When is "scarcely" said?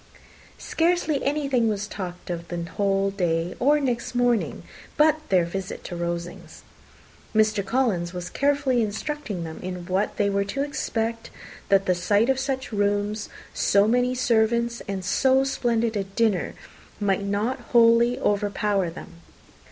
0.57-1.23